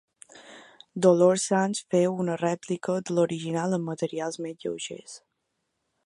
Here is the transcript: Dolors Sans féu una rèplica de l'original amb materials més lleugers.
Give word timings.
Dolors 1.05 1.43
Sans 1.49 1.81
féu 1.93 2.15
una 2.23 2.37
rèplica 2.41 2.95
de 3.09 3.17
l'original 3.17 3.77
amb 3.79 3.89
materials 3.91 4.39
més 4.47 4.65
lleugers. 4.65 5.15